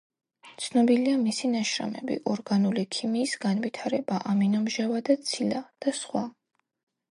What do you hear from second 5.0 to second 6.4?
და ცილა“ და სხვა.